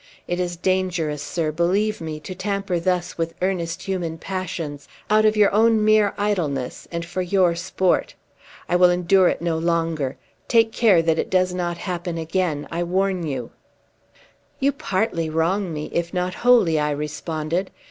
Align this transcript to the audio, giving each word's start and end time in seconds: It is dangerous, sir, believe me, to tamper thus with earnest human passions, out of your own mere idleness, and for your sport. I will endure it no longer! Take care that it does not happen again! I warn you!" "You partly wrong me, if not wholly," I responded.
It 0.27 0.39
is 0.39 0.55
dangerous, 0.57 1.21
sir, 1.21 1.51
believe 1.51 2.01
me, 2.01 2.19
to 2.21 2.33
tamper 2.33 2.79
thus 2.79 3.19
with 3.19 3.35
earnest 3.39 3.83
human 3.83 4.17
passions, 4.17 4.87
out 5.11 5.25
of 5.25 5.37
your 5.37 5.51
own 5.53 5.85
mere 5.85 6.15
idleness, 6.17 6.87
and 6.91 7.05
for 7.05 7.21
your 7.21 7.53
sport. 7.53 8.15
I 8.67 8.77
will 8.77 8.89
endure 8.89 9.27
it 9.27 9.43
no 9.43 9.59
longer! 9.59 10.17
Take 10.47 10.71
care 10.71 11.03
that 11.03 11.19
it 11.19 11.29
does 11.29 11.53
not 11.53 11.77
happen 11.77 12.17
again! 12.17 12.67
I 12.71 12.81
warn 12.81 13.21
you!" 13.27 13.51
"You 14.59 14.71
partly 14.71 15.29
wrong 15.29 15.71
me, 15.71 15.91
if 15.93 16.15
not 16.15 16.33
wholly," 16.33 16.79
I 16.79 16.89
responded. 16.89 17.69